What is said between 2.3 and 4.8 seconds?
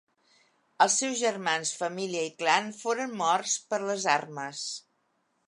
i clan foren morts per les armes.